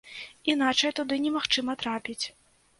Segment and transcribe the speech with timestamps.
[0.53, 2.21] Іначай туды немагчыма трапіць.